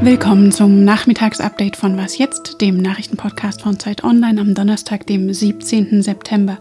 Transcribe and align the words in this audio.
Willkommen 0.00 0.52
zum 0.52 0.84
Nachmittagsupdate 0.84 1.76
von 1.76 1.98
Was 1.98 2.16
jetzt, 2.16 2.60
dem 2.62 2.78
Nachrichtenpodcast 2.78 3.60
von 3.62 3.78
Zeit 3.78 4.04
Online 4.04 4.40
am 4.40 4.54
Donnerstag, 4.54 5.06
dem 5.06 5.32
17. 5.32 6.02
September. 6.02 6.58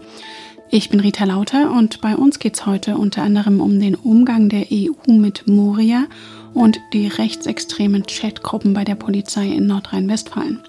Ich 0.70 0.90
bin 0.90 1.00
Rita 1.00 1.24
Lauter 1.24 1.72
und 1.72 2.02
bei 2.02 2.16
uns 2.16 2.40
geht 2.40 2.56
es 2.56 2.66
heute 2.66 2.98
unter 2.98 3.22
anderem 3.24 3.62
um 3.62 3.80
den 3.80 3.96
Umgang 3.96 4.50
der 4.50 4.66
EU 4.72 5.14
mit 5.14 5.48
Moria 5.48 6.08
und 6.54 6.78
die 6.92 7.08
rechtsextremen 7.08 8.06
Chatgruppen 8.06 8.74
bei 8.74 8.84
der 8.84 8.96
Polizei 8.96 9.48
in 9.48 9.68
Nordrhein-Westfalen. 9.68 10.60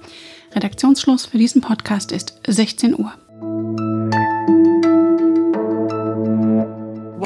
Redaktionsschluss 0.55 1.27
für 1.27 1.39
diesen 1.39 1.63
Podcast 1.63 2.13
ist 2.13 2.41
16 2.47 2.97
Uhr. 2.97 3.13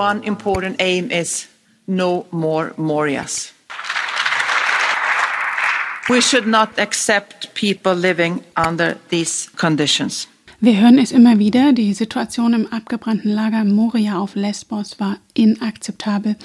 One 0.02 0.24
important 0.24 0.76
aim 0.80 1.12
is 1.12 1.46
no 1.86 2.26
more 2.32 2.74
Morias. 2.76 3.52
We 6.08 6.20
should 6.20 6.46
not 6.46 6.76
accept 6.76 7.54
people 7.54 7.94
living 7.94 8.42
under 8.56 8.98
these 9.10 9.48
conditions. 9.54 10.26
Wir 10.64 10.78
hören 10.78 10.98
es 10.98 11.10
immer 11.10 11.40
wieder, 11.40 11.72
die 11.72 11.92
Situation 11.92 12.54
im 12.54 12.72
abgebrannten 12.72 13.32
Lager 13.32 13.64
Moria 13.64 14.20
auf 14.20 14.36
Lesbos 14.36 15.00
war 15.00 15.16
inakzeptabel 15.34 16.36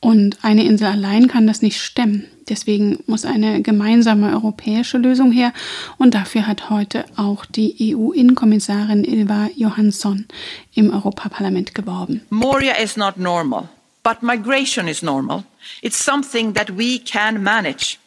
und 0.00 0.38
eine 0.42 0.64
Insel 0.64 0.88
allein 0.88 1.28
kann 1.28 1.46
das 1.46 1.62
nicht 1.62 1.80
stemmen. 1.80 2.26
Deswegen 2.48 2.98
muss 3.06 3.24
eine 3.24 3.62
gemeinsame 3.62 4.32
europäische 4.32 4.98
Lösung 4.98 5.30
her 5.30 5.52
und 5.98 6.14
dafür 6.14 6.48
hat 6.48 6.68
heute 6.68 7.04
auch 7.14 7.44
die 7.44 7.94
EU-Innenkommissarin 7.94 9.04
Ilva 9.04 9.50
Johansson 9.54 10.26
im 10.74 10.92
Europaparlament 10.92 11.72
geworben. 11.72 12.22
Moria 12.30 12.72
is 12.72 12.96
not 12.96 13.18
normal, 13.18 13.68
but 14.02 14.20
migration 14.20 14.88
is 14.88 15.00
normal. 15.00 15.44
It's 15.80 16.04
something 16.04 16.54
that 16.54 16.76
we 16.76 16.98
can 16.98 17.40
manage. 17.40 17.98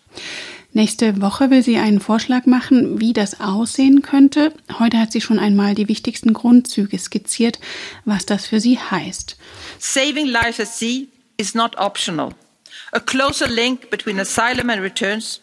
Nächste 0.76 1.22
Woche 1.22 1.52
will 1.52 1.62
sie 1.62 1.78
einen 1.78 2.00
Vorschlag 2.00 2.48
machen, 2.48 3.00
wie 3.00 3.14
das 3.14 3.40
aussehen 3.40 4.02
könnte. 4.02 4.52
Heute 4.80 4.98
hat 4.98 5.12
sie 5.12 5.22
schon 5.22 5.38
einmal 5.38 5.76
die 5.76 5.88
wichtigsten 5.88 6.34
Grundzüge 6.34 6.98
skizziert, 6.98 7.60
was 8.06 8.26
das 8.26 8.48
für 8.48 8.60
sie 8.60 8.80
heißt. 8.80 9.38
Saving 9.78 10.26
lives 10.26 10.60
at 10.60 10.68
sea 10.68 11.08
is 11.38 11.54
not 11.54 11.78
optional. 11.78 12.34
A 12.92 13.00
closer 13.00 13.48
link 13.48 13.92
between 13.92 14.20
asylum 14.20 14.72
and 14.72 14.82
returns, 14.82 15.42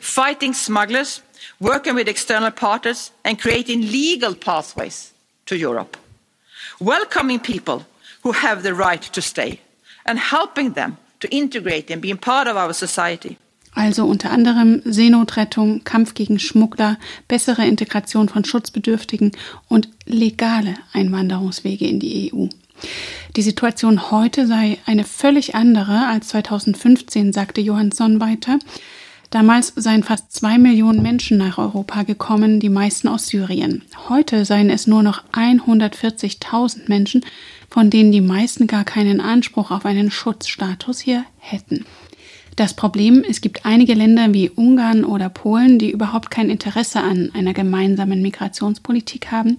fighting 0.00 0.54
smugglers, 0.54 1.22
working 1.60 1.94
with 1.94 2.08
external 2.08 2.50
partners 2.50 3.12
and 3.22 3.38
creating 3.38 3.82
legal 3.82 4.34
pathways 4.34 5.12
to 5.44 5.56
Europe. 5.56 5.98
Welcoming 6.80 7.40
people 7.40 7.84
who 8.22 8.32
have 8.32 8.62
the 8.62 8.72
right 8.72 9.02
to 9.12 9.20
stay 9.20 9.60
and 10.06 10.18
helping 10.18 10.72
them 10.72 10.96
to 11.20 11.28
integrate 11.28 11.90
and 11.90 12.00
be 12.00 12.14
part 12.14 12.48
of 12.48 12.56
our 12.56 12.72
society. 12.72 13.36
Also 13.74 14.04
unter 14.04 14.30
anderem 14.30 14.82
Seenotrettung, 14.84 15.84
Kampf 15.84 16.14
gegen 16.14 16.38
Schmuggler, 16.38 16.98
bessere 17.28 17.66
Integration 17.66 18.28
von 18.28 18.44
Schutzbedürftigen 18.44 19.32
und 19.68 19.88
legale 20.06 20.74
Einwanderungswege 20.92 21.86
in 21.86 22.00
die 22.00 22.32
EU. 22.32 22.46
Die 23.36 23.42
Situation 23.42 24.10
heute 24.10 24.46
sei 24.46 24.78
eine 24.86 25.04
völlig 25.04 25.54
andere 25.54 26.06
als 26.06 26.28
2015, 26.28 27.32
sagte 27.32 27.60
Johansson 27.60 28.20
weiter. 28.20 28.58
Damals 29.30 29.72
seien 29.76 30.02
fast 30.02 30.32
zwei 30.32 30.58
Millionen 30.58 31.02
Menschen 31.02 31.38
nach 31.38 31.58
Europa 31.58 32.02
gekommen, 32.02 32.58
die 32.58 32.68
meisten 32.68 33.06
aus 33.06 33.28
Syrien. 33.28 33.82
Heute 34.08 34.44
seien 34.44 34.70
es 34.70 34.88
nur 34.88 35.04
noch 35.04 35.22
140.000 35.32 36.88
Menschen, 36.88 37.24
von 37.70 37.90
denen 37.90 38.10
die 38.10 38.20
meisten 38.20 38.66
gar 38.66 38.82
keinen 38.82 39.20
Anspruch 39.20 39.70
auf 39.70 39.86
einen 39.86 40.10
Schutzstatus 40.10 40.98
hier 40.98 41.24
hätten. 41.38 41.84
Das 42.60 42.74
Problem, 42.74 43.24
es 43.26 43.40
gibt 43.40 43.64
einige 43.64 43.94
Länder 43.94 44.34
wie 44.34 44.50
Ungarn 44.50 45.06
oder 45.06 45.30
Polen, 45.30 45.78
die 45.78 45.90
überhaupt 45.90 46.30
kein 46.30 46.50
Interesse 46.50 47.00
an 47.00 47.30
einer 47.32 47.54
gemeinsamen 47.54 48.20
Migrationspolitik 48.20 49.32
haben, 49.32 49.56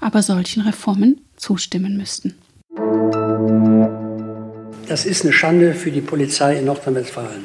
aber 0.00 0.22
solchen 0.22 0.62
Reformen 0.62 1.20
zustimmen 1.36 1.98
müssten. 1.98 2.38
Das 4.88 5.04
ist 5.04 5.24
eine 5.24 5.34
Schande 5.34 5.74
für 5.74 5.90
die 5.90 6.00
Polizei 6.00 6.56
in 6.56 6.64
Nordrhein-Westfalen. 6.64 7.44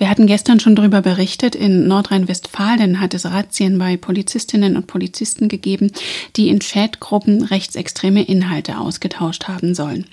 Wir 0.00 0.08
hatten 0.08 0.26
gestern 0.26 0.58
schon 0.58 0.74
darüber 0.74 1.02
berichtet, 1.02 1.54
in 1.54 1.86
Nordrhein-Westfalen 1.86 3.00
hat 3.00 3.12
es 3.12 3.26
Razzien 3.26 3.78
bei 3.78 3.98
Polizistinnen 3.98 4.78
und 4.78 4.86
Polizisten 4.86 5.46
gegeben, 5.46 5.92
die 6.36 6.48
in 6.48 6.60
Chatgruppen 6.60 7.42
rechtsextreme 7.42 8.24
Inhalte 8.24 8.78
ausgetauscht 8.78 9.46
haben 9.46 9.74
sollen. 9.74 10.06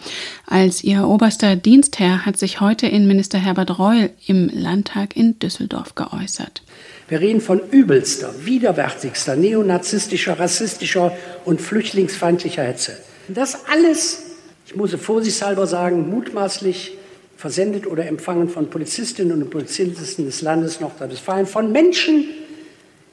Als 0.45 0.83
ihr 0.83 1.07
oberster 1.07 1.55
Dienstherr 1.55 2.25
hat 2.25 2.37
sich 2.37 2.59
heute 2.59 2.85
Innenminister 2.85 3.37
Herbert 3.37 3.79
Reul 3.79 4.09
im 4.25 4.49
Landtag 4.53 5.15
in 5.15 5.39
Düsseldorf 5.39 5.95
geäußert. 5.95 6.63
Wir 7.07 7.21
reden 7.21 7.39
von 7.39 7.61
übelster, 7.71 8.33
widerwärtigster, 8.43 9.37
neonazistischer, 9.37 10.37
rassistischer 10.37 11.13
und 11.45 11.61
flüchtlingsfeindlicher 11.61 12.63
Hetze. 12.63 12.97
Das 13.29 13.59
alles, 13.71 14.23
ich 14.65 14.75
muss 14.75 14.91
es 14.91 14.99
vorsichtshalber 14.99 15.65
sagen, 15.65 16.09
mutmaßlich 16.09 16.97
versendet 17.37 17.87
oder 17.87 18.05
empfangen 18.07 18.49
von 18.49 18.69
Polizistinnen 18.69 19.41
und 19.41 19.49
Polizisten 19.49 20.25
des 20.25 20.41
Landes 20.41 20.81
Nordrhein-Westfalen, 20.81 21.45
von 21.45 21.71
Menschen, 21.71 22.25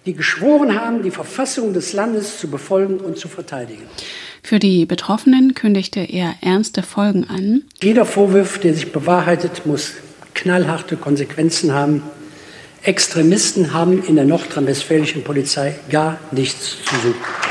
die 0.07 0.15
geschworen 0.15 0.81
haben, 0.81 1.03
die 1.03 1.11
Verfassung 1.11 1.73
des 1.73 1.93
Landes 1.93 2.39
zu 2.39 2.49
befolgen 2.49 2.99
und 2.99 3.19
zu 3.19 3.29
verteidigen. 3.29 3.83
Für 4.43 4.59
die 4.59 4.85
Betroffenen 4.85 5.55
kündigte 5.55 6.01
er 6.01 6.35
ernste 6.41 6.83
Folgen 6.83 7.25
an. 7.25 7.63
Jeder 7.83 8.05
Vorwurf, 8.05 8.59
der 8.59 8.75
sich 8.75 8.93
bewahrheitet, 8.93 9.65
muss 9.65 9.93
knallharte 10.35 10.97
Konsequenzen 10.97 11.73
haben. 11.73 12.03
Extremisten 12.83 13.73
haben 13.73 14.03
in 14.05 14.17
der 14.17 14.27
nordrhein-westfälischen 14.27 15.25
Polizei 15.25 15.75
gar 15.91 16.19
nichts 16.33 16.77
zu 16.85 16.95
suchen. 16.97 17.44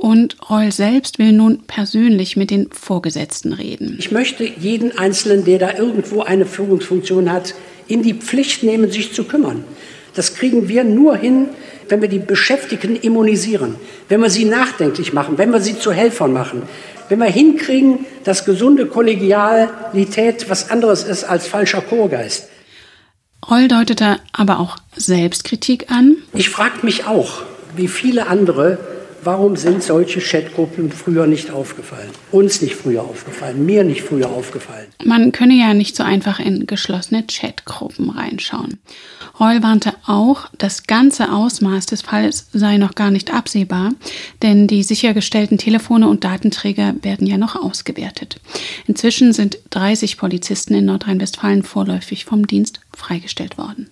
Und 0.00 0.38
Reul 0.48 0.72
selbst 0.72 1.18
will 1.18 1.32
nun 1.32 1.58
persönlich 1.66 2.34
mit 2.34 2.50
den 2.50 2.70
Vorgesetzten 2.72 3.52
reden. 3.52 3.96
Ich 3.98 4.10
möchte 4.10 4.44
jeden 4.44 4.96
Einzelnen, 4.96 5.44
der 5.44 5.58
da 5.58 5.74
irgendwo 5.74 6.22
eine 6.22 6.46
Führungsfunktion 6.46 7.30
hat, 7.30 7.54
in 7.86 8.02
die 8.02 8.14
Pflicht 8.14 8.62
nehmen, 8.62 8.90
sich 8.90 9.12
zu 9.12 9.24
kümmern. 9.24 9.62
Das 10.14 10.34
kriegen 10.34 10.68
wir 10.68 10.84
nur 10.84 11.16
hin, 11.16 11.50
wenn 11.90 12.00
wir 12.00 12.08
die 12.08 12.18
Beschäftigten 12.18 12.96
immunisieren, 12.96 13.74
wenn 14.08 14.22
wir 14.22 14.30
sie 14.30 14.46
nachdenklich 14.46 15.12
machen, 15.12 15.36
wenn 15.36 15.50
wir 15.50 15.60
sie 15.60 15.78
zu 15.78 15.92
Helfern 15.92 16.32
machen, 16.32 16.62
wenn 17.10 17.18
wir 17.18 17.26
hinkriegen, 17.26 18.06
dass 18.24 18.46
gesunde 18.46 18.86
Kollegialität 18.86 20.48
was 20.48 20.70
anderes 20.70 21.04
ist 21.04 21.24
als 21.24 21.46
falscher 21.46 21.82
Chorgeist. 21.82 22.48
Reul 23.50 23.68
deutete 23.68 24.18
aber 24.32 24.60
auch 24.60 24.78
Selbstkritik 24.96 25.90
an. 25.90 26.16
Ich 26.32 26.48
frage 26.48 26.86
mich 26.86 27.04
auch, 27.06 27.42
wie 27.76 27.88
viele 27.88 28.28
andere, 28.28 28.78
Warum 29.22 29.56
sind 29.56 29.82
solche 29.82 30.20
Chatgruppen 30.20 30.90
früher 30.90 31.26
nicht 31.26 31.50
aufgefallen? 31.50 32.08
Uns 32.32 32.62
nicht 32.62 32.74
früher 32.74 33.02
aufgefallen, 33.02 33.66
mir 33.66 33.84
nicht 33.84 34.00
früher 34.00 34.30
aufgefallen. 34.30 34.86
Man 35.04 35.32
könne 35.32 35.54
ja 35.54 35.74
nicht 35.74 35.94
so 35.94 36.02
einfach 36.02 36.40
in 36.40 36.66
geschlossene 36.66 37.24
Chatgruppen 37.26 38.08
reinschauen. 38.10 38.78
Reul 39.38 39.62
warnte 39.62 39.92
auch, 40.06 40.48
das 40.56 40.84
ganze 40.84 41.32
Ausmaß 41.32 41.86
des 41.86 42.02
Falls 42.02 42.48
sei 42.52 42.78
noch 42.78 42.94
gar 42.94 43.10
nicht 43.10 43.32
absehbar, 43.32 43.92
denn 44.42 44.66
die 44.66 44.82
sichergestellten 44.82 45.58
Telefone 45.58 46.08
und 46.08 46.24
Datenträger 46.24 46.94
werden 47.02 47.26
ja 47.26 47.36
noch 47.36 47.56
ausgewertet. 47.56 48.40
Inzwischen 48.86 49.32
sind 49.32 49.58
30 49.70 50.16
Polizisten 50.16 50.74
in 50.74 50.86
Nordrhein-Westfalen 50.86 51.62
vorläufig 51.62 52.24
vom 52.24 52.46
Dienst 52.46 52.80
freigestellt 52.94 53.58
worden. 53.58 53.90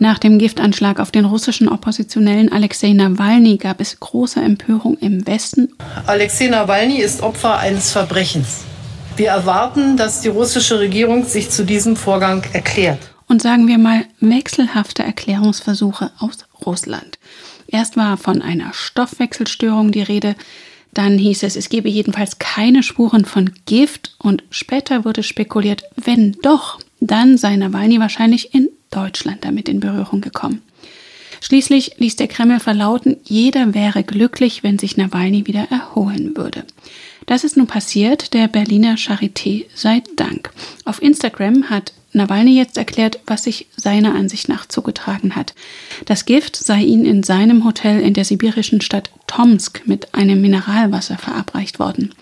Nach 0.00 0.18
dem 0.18 0.38
Giftanschlag 0.38 1.00
auf 1.00 1.10
den 1.10 1.24
russischen 1.24 1.68
Oppositionellen 1.68 2.52
Alexei 2.52 2.92
Nawalny 2.92 3.56
gab 3.56 3.80
es 3.80 3.98
große 3.98 4.40
Empörung 4.40 4.96
im 4.98 5.26
Westen. 5.26 5.70
Alexei 6.06 6.46
Nawalny 6.46 7.00
ist 7.00 7.20
Opfer 7.20 7.58
eines 7.58 7.90
Verbrechens. 7.90 8.64
Wir 9.16 9.30
erwarten, 9.30 9.96
dass 9.96 10.20
die 10.20 10.28
russische 10.28 10.78
Regierung 10.78 11.24
sich 11.24 11.50
zu 11.50 11.64
diesem 11.64 11.96
Vorgang 11.96 12.44
erklärt. 12.52 13.00
Und 13.26 13.42
sagen 13.42 13.66
wir 13.66 13.78
mal 13.78 14.04
wechselhafte 14.20 15.02
Erklärungsversuche 15.02 16.12
aus 16.20 16.38
Russland. 16.64 17.18
Erst 17.66 17.96
war 17.96 18.16
von 18.16 18.40
einer 18.40 18.72
Stoffwechselstörung 18.72 19.90
die 19.90 20.02
Rede, 20.02 20.36
dann 20.94 21.18
hieß 21.18 21.42
es, 21.42 21.56
es 21.56 21.68
gebe 21.68 21.88
jedenfalls 21.88 22.38
keine 22.38 22.82
Spuren 22.82 23.24
von 23.24 23.50
Gift 23.66 24.14
und 24.18 24.44
später 24.50 25.04
wurde 25.04 25.22
spekuliert, 25.22 25.82
wenn 25.96 26.32
doch, 26.42 26.78
dann 27.00 27.36
sei 27.36 27.56
Nawalny 27.56 28.00
wahrscheinlich 28.00 28.54
in 28.54 28.68
Deutschland 28.90 29.44
damit 29.44 29.68
in 29.68 29.80
Berührung 29.80 30.20
gekommen. 30.20 30.62
Schließlich 31.40 31.92
ließ 31.98 32.16
der 32.16 32.28
Kreml 32.28 32.60
verlauten, 32.60 33.16
jeder 33.24 33.74
wäre 33.74 34.02
glücklich, 34.02 34.62
wenn 34.62 34.78
sich 34.78 34.96
Nawalny 34.96 35.46
wieder 35.46 35.68
erholen 35.70 36.36
würde. 36.36 36.64
Das 37.26 37.44
ist 37.44 37.56
nun 37.56 37.66
passiert, 37.66 38.32
der 38.34 38.48
Berliner 38.48 38.96
Charité 38.96 39.66
sei 39.74 40.02
Dank. 40.16 40.50
Auf 40.84 41.02
Instagram 41.02 41.70
hat 41.70 41.92
Nawalny 42.14 42.56
jetzt 42.56 42.78
erklärt, 42.78 43.20
was 43.26 43.44
sich 43.44 43.66
seiner 43.76 44.14
Ansicht 44.14 44.48
nach 44.48 44.66
zugetragen 44.66 45.36
hat. 45.36 45.54
Das 46.06 46.24
Gift 46.24 46.56
sei 46.56 46.80
ihm 46.80 47.04
in 47.04 47.22
seinem 47.22 47.64
Hotel 47.64 48.00
in 48.00 48.14
der 48.14 48.24
sibirischen 48.24 48.80
Stadt 48.80 49.10
Tomsk 49.26 49.82
mit 49.84 50.14
einem 50.14 50.40
Mineralwasser 50.40 51.18
verabreicht 51.18 51.78
worden. 51.78 52.14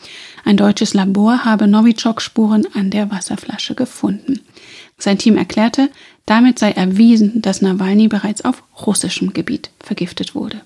Ein 0.45 0.57
deutsches 0.57 0.93
Labor 0.93 1.45
habe 1.45 1.69
Novichok-Spuren 1.69 2.67
an 2.75 2.91
der 2.91 3.11
Wasserflasche 3.11 3.75
gefunden. 3.75 4.41
Sein 4.99 5.19
Team 5.19 5.37
erklärte, 5.37 5.91
damit 6.25 6.59
sei 6.59 6.71
erwiesen, 6.71 7.43
dass 7.43 7.61
Nawalny 7.61 8.09
bereits 8.09 8.45
auf 8.45 8.63
russischem 8.87 9.35
Gebiet 9.35 9.71
vergiftet 9.79 10.35
wurde. 10.35 10.63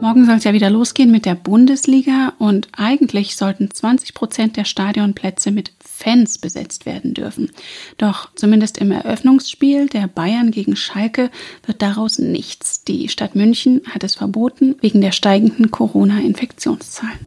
Morgen 0.00 0.26
soll 0.26 0.34
es 0.34 0.44
ja 0.44 0.52
wieder 0.52 0.68
losgehen 0.68 1.10
mit 1.10 1.24
der 1.24 1.36
Bundesliga 1.36 2.34
und 2.38 2.68
eigentlich 2.76 3.36
sollten 3.36 3.70
20 3.70 4.14
Prozent 4.14 4.56
der 4.56 4.64
Stadionplätze 4.64 5.52
mit 5.52 5.72
Fans 5.78 6.38
besetzt 6.38 6.84
werden 6.84 7.14
dürfen. 7.14 7.50
Doch 7.96 8.28
zumindest 8.34 8.78
im 8.78 8.90
Eröffnungsspiel 8.90 9.86
der 9.86 10.08
Bayern 10.08 10.50
gegen 10.50 10.76
Schalke 10.76 11.30
wird 11.64 11.80
daraus 11.80 12.18
nichts. 12.18 12.84
Die 12.84 13.08
Stadt 13.08 13.36
München 13.36 13.80
hat 13.88 14.04
es 14.04 14.16
verboten 14.16 14.74
wegen 14.80 15.00
der 15.00 15.12
steigenden 15.12 15.70
Corona-Infektionszahlen. 15.70 17.20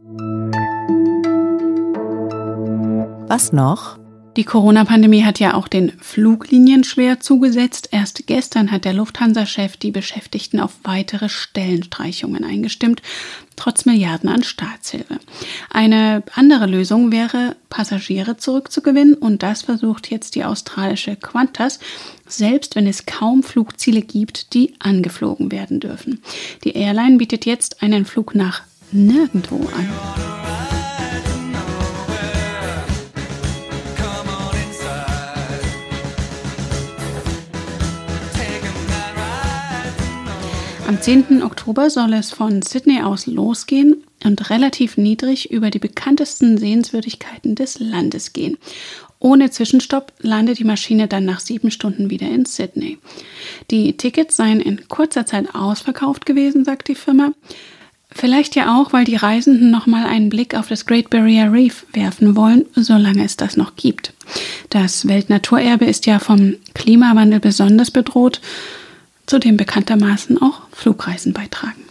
Was 3.26 3.52
noch? 3.52 3.98
Die 4.36 4.44
Corona-Pandemie 4.44 5.24
hat 5.24 5.40
ja 5.40 5.54
auch 5.54 5.66
den 5.66 5.92
Fluglinien 5.98 6.84
schwer 6.84 7.20
zugesetzt. 7.20 7.88
Erst 7.90 8.26
gestern 8.26 8.70
hat 8.70 8.84
der 8.84 8.92
Lufthansa-Chef 8.92 9.78
die 9.78 9.90
Beschäftigten 9.90 10.60
auf 10.60 10.72
weitere 10.82 11.30
Stellenstreichungen 11.30 12.44
eingestimmt, 12.44 13.00
trotz 13.56 13.86
Milliarden 13.86 14.28
an 14.28 14.42
Staatshilfe. 14.42 15.20
Eine 15.70 16.22
andere 16.34 16.66
Lösung 16.66 17.12
wäre, 17.12 17.56
Passagiere 17.70 18.36
zurückzugewinnen 18.36 19.14
und 19.14 19.42
das 19.42 19.62
versucht 19.62 20.10
jetzt 20.10 20.34
die 20.34 20.44
australische 20.44 21.16
Qantas, 21.16 21.80
selbst 22.26 22.76
wenn 22.76 22.86
es 22.86 23.06
kaum 23.06 23.42
Flugziele 23.42 24.02
gibt, 24.02 24.52
die 24.52 24.74
angeflogen 24.80 25.50
werden 25.50 25.80
dürfen. 25.80 26.20
Die 26.62 26.76
Airline 26.76 27.16
bietet 27.16 27.46
jetzt 27.46 27.82
einen 27.82 28.04
Flug 28.04 28.34
nach 28.34 28.64
nirgendwo 28.92 29.66
an. 29.74 30.35
Am 40.86 41.02
10. 41.02 41.42
Oktober 41.42 41.90
soll 41.90 42.12
es 42.12 42.30
von 42.30 42.62
Sydney 42.62 43.02
aus 43.02 43.26
losgehen 43.26 44.04
und 44.22 44.50
relativ 44.50 44.96
niedrig 44.96 45.50
über 45.50 45.70
die 45.70 45.80
bekanntesten 45.80 46.58
Sehenswürdigkeiten 46.58 47.56
des 47.56 47.80
Landes 47.80 48.32
gehen. 48.32 48.56
Ohne 49.18 49.50
Zwischenstopp 49.50 50.12
landet 50.20 50.60
die 50.60 50.64
Maschine 50.64 51.08
dann 51.08 51.24
nach 51.24 51.40
sieben 51.40 51.72
Stunden 51.72 52.08
wieder 52.08 52.28
in 52.28 52.44
Sydney. 52.44 52.98
Die 53.72 53.96
Tickets 53.96 54.36
seien 54.36 54.60
in 54.60 54.86
kurzer 54.86 55.26
Zeit 55.26 55.56
ausverkauft 55.56 56.24
gewesen, 56.24 56.64
sagt 56.64 56.86
die 56.86 56.94
Firma. 56.94 57.32
Vielleicht 58.12 58.54
ja 58.54 58.80
auch, 58.80 58.92
weil 58.92 59.04
die 59.04 59.16
Reisenden 59.16 59.72
nochmal 59.72 60.06
einen 60.06 60.28
Blick 60.28 60.54
auf 60.54 60.68
das 60.68 60.86
Great 60.86 61.10
Barrier 61.10 61.52
Reef 61.52 61.84
werfen 61.94 62.36
wollen, 62.36 62.64
solange 62.76 63.24
es 63.24 63.36
das 63.36 63.56
noch 63.56 63.74
gibt. 63.74 64.12
Das 64.70 65.08
Weltnaturerbe 65.08 65.84
ist 65.84 66.06
ja 66.06 66.20
vom 66.20 66.54
Klimawandel 66.74 67.40
besonders 67.40 67.90
bedroht 67.90 68.40
zu 69.26 69.38
dem 69.38 69.56
bekanntermaßen 69.56 70.40
auch 70.40 70.62
Flugreisen 70.70 71.32
beitragen. 71.32 71.82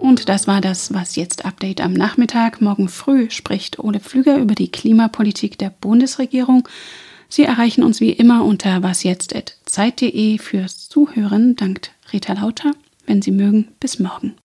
Und 0.00 0.28
das 0.28 0.46
war 0.46 0.60
das 0.60 0.94
Was 0.94 1.16
jetzt 1.16 1.44
Update 1.44 1.80
am 1.80 1.92
Nachmittag. 1.92 2.60
Morgen 2.60 2.88
früh 2.88 3.30
spricht 3.30 3.78
Ole 3.78 4.00
Pflüger 4.00 4.38
über 4.38 4.54
die 4.54 4.70
Klimapolitik 4.70 5.58
der 5.58 5.70
Bundesregierung. 5.70 6.68
Sie 7.28 7.42
erreichen 7.42 7.82
uns 7.82 8.00
wie 8.00 8.12
immer 8.12 8.44
unter 8.44 8.82
wasjetzt.zeit.de 8.82 10.38
fürs 10.38 10.88
Zuhören. 10.88 11.56
Dankt 11.56 11.90
Rita 12.12 12.34
Lauter. 12.34 12.72
Wenn 13.04 13.20
Sie 13.22 13.32
mögen, 13.32 13.68
bis 13.80 13.98
morgen. 13.98 14.36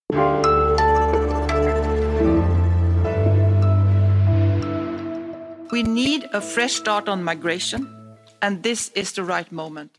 We 5.71 5.83
need 5.83 6.33
a 6.33 6.41
fresh 6.41 6.75
start 6.75 7.07
on 7.07 7.23
migration. 7.23 8.00
And 8.41 8.63
this 8.63 8.89
is 8.89 9.13
the 9.13 9.23
right 9.23 9.51
moment. 9.51 9.97